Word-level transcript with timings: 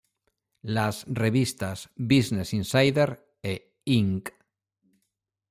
Las 0.63 1.05
revistas 1.07 1.91
"Business 1.95 2.55
Insider" 2.55 3.09
e 3.51 3.83
"Inc. 3.85 4.29